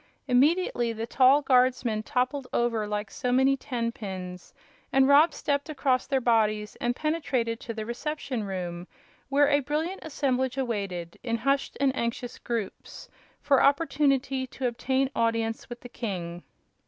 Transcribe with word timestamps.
Immediately 0.27 0.93
the 0.93 1.05
tall 1.05 1.43
guardsmen 1.43 2.01
toppled 2.01 2.47
over 2.51 2.87
like 2.87 3.11
so 3.11 3.31
many 3.31 3.55
tenpins, 3.55 4.51
and 4.91 5.07
Rob 5.07 5.31
stepped 5.31 5.69
across 5.69 6.07
their 6.07 6.19
bodies 6.19 6.75
and 6.77 6.95
penetrated 6.95 7.59
to 7.59 7.73
the 7.75 7.85
reception 7.85 8.43
room, 8.43 8.87
where 9.29 9.47
a 9.49 9.59
brilliant 9.59 10.03
assemblage 10.03 10.57
awaited, 10.57 11.19
in 11.21 11.37
hushed 11.37 11.77
and 11.79 11.95
anxious 11.95 12.39
groups, 12.39 13.09
for 13.43 13.61
opportunity 13.61 14.47
to 14.47 14.65
obtain 14.65 15.07
audience 15.15 15.69
with 15.69 15.81
the 15.81 15.87
king. 15.87 16.41